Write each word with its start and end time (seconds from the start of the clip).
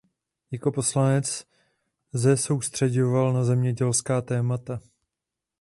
Jako 0.51 0.71
poslanec 0.71 1.47
ze 2.13 2.37
soustřeďoval 2.37 3.33
na 3.33 3.43
zemědělská 3.43 4.21
témata. 4.21 4.81